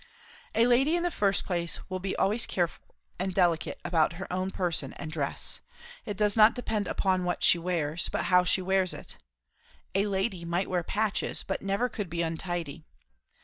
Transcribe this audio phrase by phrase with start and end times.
[0.55, 4.49] "A lady in the first place will be always careful and delicate about her own
[4.49, 5.61] person and dress;
[6.07, 9.17] it does not depend upon what she wears, but how she wears it;
[9.93, 12.83] a lady might wear patches, but never could be untidy.